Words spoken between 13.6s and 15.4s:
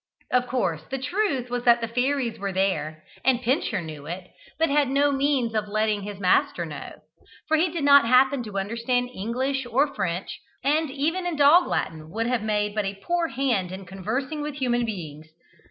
in conversing with human beings.